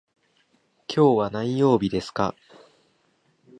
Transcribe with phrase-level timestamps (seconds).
[0.87, 2.33] 今日は何曜日ですか。